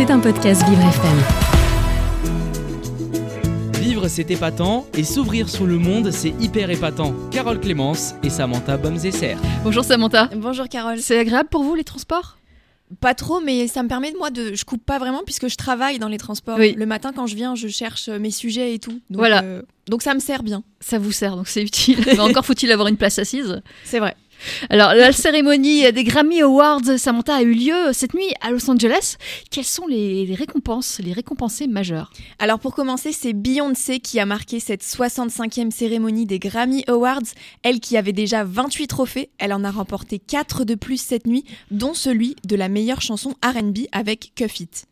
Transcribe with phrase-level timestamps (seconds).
[0.00, 1.18] C'est un podcast Vivre FM.
[3.82, 7.12] Vivre, c'est épatant, et s'ouvrir sur le monde, c'est hyper épatant.
[7.30, 9.36] Carole Clémence et Samantha Bomzesser.
[9.62, 10.30] Bonjour Samantha.
[10.34, 11.00] Bonjour Carole.
[11.00, 12.38] C'est agréable pour vous les transports?
[13.02, 14.54] Pas trop, mais ça me permet de moi de.
[14.54, 16.56] Je coupe pas vraiment puisque je travaille dans les transports.
[16.58, 16.72] Oui.
[16.78, 19.02] Le matin, quand je viens, je cherche mes sujets et tout.
[19.10, 19.42] Donc, Voilà.
[19.44, 20.62] euh, donc ça me sert bien.
[20.80, 21.98] Ça vous sert, donc c'est utile.
[22.06, 23.60] Mais encore faut-il avoir une place assise.
[23.84, 24.16] C'est vrai.
[24.68, 29.16] Alors, la cérémonie des Grammy Awards, Samantha, a eu lieu cette nuit à Los Angeles.
[29.50, 34.60] Quelles sont les, récompenses, les récompensés majeures Alors pour commencer, c'est Beyoncé qui a marqué
[34.60, 37.20] cette 65e cérémonie des Grammy Awards.
[37.62, 41.44] Elle qui avait déjà 28 trophées, elle en a remporté 4 de plus cette nuit,
[41.70, 44.86] dont celui de la meilleure chanson RB avec Cuff It.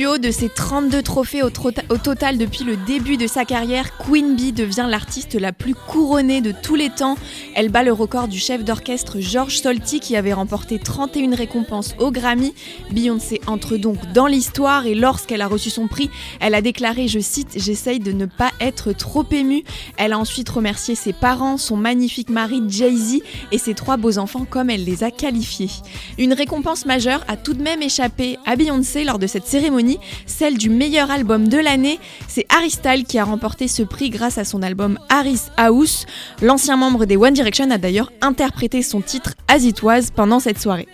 [0.00, 1.50] Du haut de ses 32 trophées au,
[1.90, 6.40] au total depuis le début de sa carrière, Queen Bee devient l'artiste la plus couronnée
[6.40, 7.18] de tous les temps.
[7.54, 12.10] Elle bat le record du chef d'orchestre George Solti qui avait remporté 31 récompenses au
[12.10, 12.54] Grammy.
[12.90, 16.08] Beyoncé entre donc dans l'histoire et lorsqu'elle a reçu son prix,
[16.40, 19.64] elle a déclaré, je cite, J'essaye de ne pas être trop émue.
[19.98, 23.18] Elle a ensuite remercié ses parents, son magnifique mari Jay-Z
[23.52, 25.68] et ses trois beaux enfants comme elle les a qualifiés.
[26.16, 29.89] Une récompense majeure a tout de même échappé à Beyoncé lors de cette cérémonie,
[30.26, 31.98] celle du meilleur album de l'année.
[32.28, 36.06] C'est Harry Styles qui a remporté ce prix grâce à son album Harry's House.
[36.42, 39.80] L'ancien membre des One Direction a d'ailleurs interprété son titre As It
[40.14, 40.88] pendant cette soirée.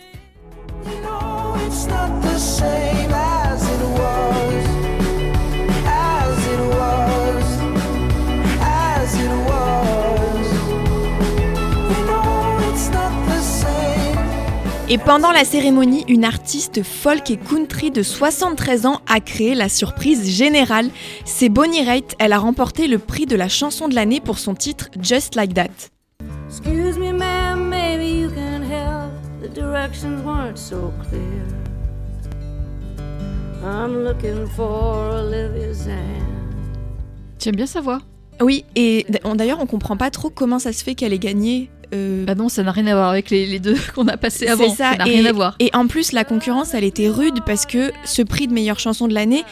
[14.89, 19.69] Et pendant la cérémonie, une artiste folk et country de 73 ans a créé la
[19.69, 20.91] surprise générale.
[21.25, 24.55] C'est Bonnie Raitt, elle a remporté le prix de la chanson de l'année pour son
[24.55, 25.91] titre Just Like That.
[26.49, 29.11] Excuse me, ma'am, maybe you can help.
[29.43, 31.43] The directions weren't so clear.
[33.65, 36.23] I'm looking for Olivia's hand.
[37.41, 37.99] J'aime bien sa voix?
[38.41, 41.71] Oui, et d'ailleurs on comprend pas trop comment ça se fait qu'elle ait gagné.
[41.95, 44.47] Euh, Bah non, ça n'a rien à voir avec les, les deux qu'on a passés
[44.49, 44.69] avant.
[44.69, 45.57] C'est ça, n'a et, rien à voir.
[45.61, 49.09] Et en plus, la concurrence, elle était rude parce que ce prix de meilleure chanson
[49.09, 49.45] de l'année,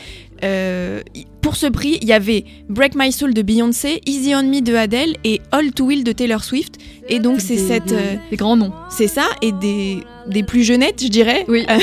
[0.43, 1.01] euh,
[1.41, 4.75] pour ce prix, il y avait Break My Soul de Beyoncé, Easy on Me de
[4.75, 6.75] Adele et All Too Will de Taylor Swift.
[7.09, 8.73] Et donc c'est cette, des- euh, des grands noms.
[8.91, 11.45] c'est ça, et des, des plus jeunettes, je dirais.
[11.49, 11.65] Oui.
[11.71, 11.79] Euh,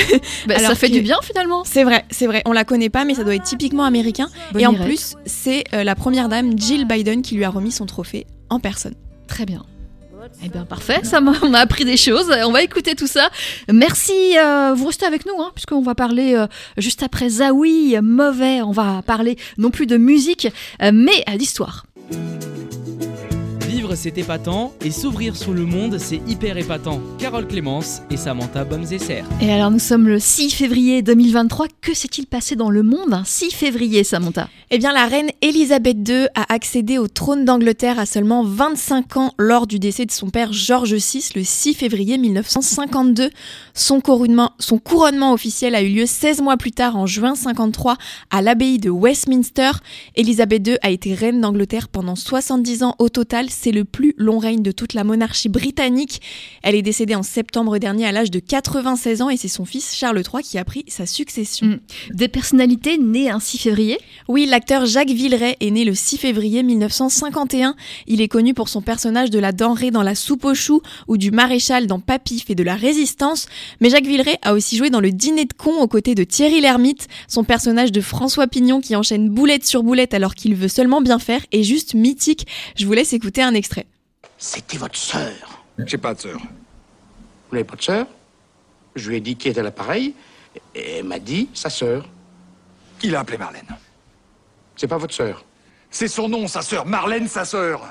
[0.46, 1.62] Bah, ça alors fait que- du bien finalement.
[1.64, 2.42] c'est vrai, c'est vrai.
[2.44, 4.28] On la connaît pas, mais ça doit être typiquement américain.
[4.58, 8.26] Et en plus, c'est la première dame, Jill Biden, qui lui a remis son trophée
[8.50, 8.94] en personne.
[9.28, 9.64] Très bien.
[10.44, 12.30] Eh bien parfait, ça m'a- appris des choses.
[12.44, 13.28] On va écouter tout ça.
[13.72, 16.46] Merci, euh, vous restez avec nous, hein, puisqu'on va parler euh,
[16.76, 18.62] juste après Zawi, mauvais.
[18.62, 20.48] On va parler non plus de musique,
[20.82, 21.86] euh, mais d'histoire.
[23.92, 27.00] Vivre, c'est épatant, et s'ouvrir sur le monde, c'est hyper épatant.
[27.18, 29.22] Carole Clémence et Samantha Bomzesser.
[29.40, 31.66] Et alors nous sommes le 6 février 2023.
[31.80, 34.48] Que s'est-il passé dans le monde un 6 février, Samantha?
[34.70, 39.34] Eh bien, la reine Elisabeth II a accédé au trône d'Angleterre à seulement 25 ans
[39.38, 43.28] lors du décès de son père George VI le 6 février 1952.
[43.74, 47.98] Son couronnement, son couronnement officiel a eu lieu 16 mois plus tard en juin 53
[48.30, 49.72] à l'abbaye de Westminster.
[50.16, 53.50] Elisabeth II a été reine d'Angleterre pendant 70 ans au total.
[53.50, 56.20] C'est le plus long règne de toute la monarchie britannique.
[56.62, 59.94] Elle est décédée en septembre dernier à l'âge de 96 ans et c'est son fils
[59.94, 61.66] Charles III qui a pris sa succession.
[61.66, 61.80] Mm.
[62.14, 63.98] Des personnalités nées un 6 février?
[64.28, 67.74] Oui, l'acteur Jacques Villeray est né le 6 février 1951.
[68.06, 71.16] Il est connu pour son personnage de la denrée dans la soupe aux choux ou
[71.16, 73.46] du maréchal dans Papy fait de la résistance.
[73.80, 76.60] Mais Jacques Villeray a aussi joué dans le dîner de con aux côtés de Thierry
[76.60, 77.08] Lhermitte.
[77.28, 81.18] Son personnage de François Pignon qui enchaîne boulette sur boulette alors qu'il veut seulement bien
[81.18, 82.46] faire est juste mythique.
[82.76, 83.71] Je vous laisse écouter un extrait.
[84.44, 85.30] C'était votre sœur.
[85.86, 86.36] J'ai pas de sœur.
[86.40, 88.06] Vous n'avez pas de sœur?
[88.96, 90.16] Je lui ai dit qui était à l'appareil,
[90.74, 92.08] et elle m'a dit sa sœur.
[92.98, 93.68] Qui l'a appelé Marlène
[94.74, 95.44] C'est pas votre sœur?
[95.92, 96.84] C'est son nom, sa sœur.
[96.86, 97.82] Marlène, sa sœur.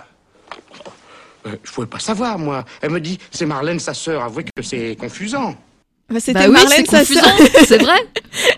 [1.46, 2.66] Euh, je pouvais pas savoir, moi.
[2.82, 4.22] Elle me dit c'est Marlène, sa sœur.
[4.22, 5.56] Avouez que c'est confusant.
[6.10, 7.34] Bah, C'était Bah oui, Marlène, c'est sa sœur.
[7.66, 7.98] c'est vrai.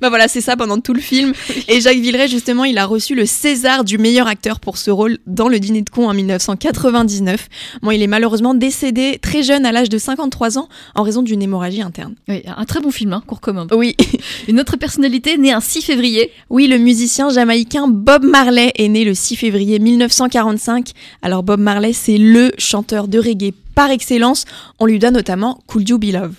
[0.00, 1.32] Bah voilà, c'est ça pendant tout le film.
[1.68, 5.18] Et Jacques Villeray, justement, il a reçu le César du meilleur acteur pour ce rôle
[5.26, 7.48] dans Le Dîner de con en 1999.
[7.82, 11.42] Bon, il est malheureusement décédé très jeune, à l'âge de 53 ans, en raison d'une
[11.42, 12.14] hémorragie interne.
[12.28, 13.72] Oui, un très bon film hein, qu'on recommande.
[13.74, 13.96] Oui,
[14.48, 16.30] Une autre personnalité née un 6 février.
[16.50, 20.92] oui, le musicien jamaïcain Bob Marley est né le 6 février 1945.
[21.22, 24.44] Alors Bob Marley, c'est le chanteur de reggae par excellence.
[24.78, 26.34] On lui doit notamment Cool You Be Love?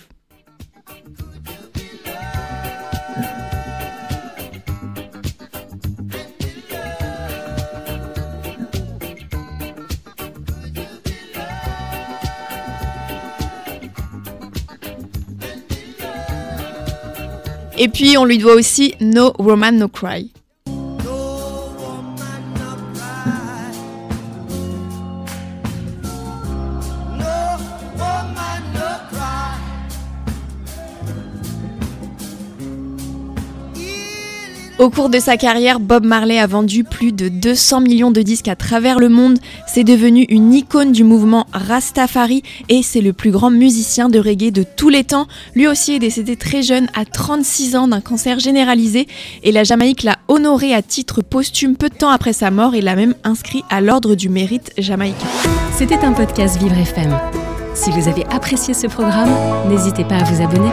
[17.82, 20.30] Et puis on lui doit aussi No Roman No Cry.
[34.80, 38.48] Au cours de sa carrière, Bob Marley a vendu plus de 200 millions de disques
[38.48, 39.38] à travers le monde.
[39.66, 44.50] C'est devenu une icône du mouvement Rastafari et c'est le plus grand musicien de reggae
[44.50, 45.26] de tous les temps.
[45.54, 49.06] Lui aussi est décédé très jeune, à 36 ans, d'un cancer généralisé.
[49.42, 52.80] Et la Jamaïque l'a honoré à titre posthume peu de temps après sa mort et
[52.80, 55.28] l'a même inscrit à l'ordre du mérite jamaïcain.
[55.76, 57.18] C'était un podcast Vivre FM.
[57.74, 59.30] Si vous avez apprécié ce programme,
[59.68, 60.70] n'hésitez pas à vous abonner.